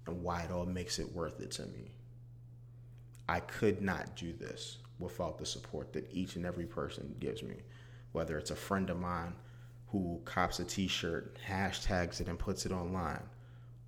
and 0.06 0.22
why 0.22 0.42
it 0.42 0.50
all 0.50 0.66
makes 0.66 0.98
it 0.98 1.12
worth 1.14 1.40
it 1.40 1.50
to 1.52 1.66
me. 1.66 1.92
I 3.28 3.40
could 3.40 3.82
not 3.82 4.16
do 4.16 4.32
this 4.32 4.78
without 4.98 5.38
the 5.38 5.46
support 5.46 5.92
that 5.92 6.10
each 6.12 6.36
and 6.36 6.44
every 6.44 6.66
person 6.66 7.14
gives 7.20 7.42
me 7.42 7.56
whether 8.12 8.38
it's 8.38 8.50
a 8.50 8.56
friend 8.56 8.90
of 8.90 8.98
mine 8.98 9.34
who 9.88 10.20
cops 10.24 10.60
a 10.60 10.64
t-shirt, 10.64 11.36
hashtags 11.46 12.20
it 12.20 12.28
and 12.28 12.38
puts 12.38 12.64
it 12.66 12.72
online, 12.72 13.22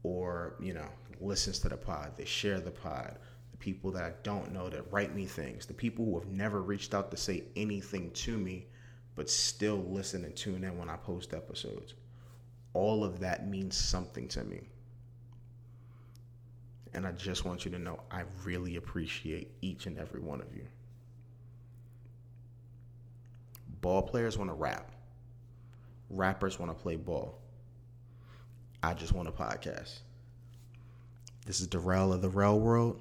or, 0.02 0.56
you 0.60 0.74
know, 0.74 0.88
listens 1.20 1.60
to 1.60 1.68
the 1.68 1.76
pod, 1.76 2.12
they 2.16 2.24
share 2.24 2.60
the 2.60 2.70
pod, 2.70 3.18
people 3.62 3.92
that 3.92 4.02
I 4.02 4.12
don't 4.24 4.52
know 4.52 4.68
that 4.68 4.90
write 4.90 5.14
me 5.14 5.24
things, 5.24 5.66
the 5.66 5.72
people 5.72 6.04
who 6.04 6.18
have 6.18 6.28
never 6.28 6.60
reached 6.60 6.94
out 6.94 7.12
to 7.12 7.16
say 7.16 7.44
anything 7.54 8.10
to 8.10 8.36
me, 8.36 8.66
but 9.14 9.30
still 9.30 9.76
listen 9.88 10.24
and 10.24 10.34
tune 10.34 10.64
in 10.64 10.76
when 10.76 10.90
I 10.90 10.96
post 10.96 11.32
episodes. 11.32 11.94
All 12.74 13.04
of 13.04 13.20
that 13.20 13.48
means 13.48 13.76
something 13.76 14.26
to 14.28 14.42
me. 14.42 14.62
And 16.92 17.06
I 17.06 17.12
just 17.12 17.44
want 17.44 17.64
you 17.64 17.70
to 17.70 17.78
know 17.78 18.00
I 18.10 18.24
really 18.44 18.76
appreciate 18.76 19.52
each 19.60 19.86
and 19.86 19.96
every 19.96 20.20
one 20.20 20.40
of 20.40 20.52
you. 20.56 20.66
Ball 23.80 24.02
players 24.02 24.36
want 24.36 24.50
to 24.50 24.54
rap. 24.54 24.90
Rappers 26.10 26.58
want 26.58 26.76
to 26.76 26.82
play 26.82 26.96
ball. 26.96 27.38
I 28.82 28.92
just 28.92 29.12
want 29.12 29.28
a 29.28 29.32
podcast. 29.32 30.00
This 31.46 31.60
is 31.60 31.68
Darrell 31.68 32.12
of 32.12 32.22
the 32.22 32.28
Rel 32.28 32.58
World, 32.58 33.00